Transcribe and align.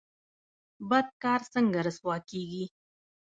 بد 0.89 1.07
کار 1.23 1.41
څنګه 1.53 1.79
رسوا 1.87 2.15
کیږي؟ 2.29 2.63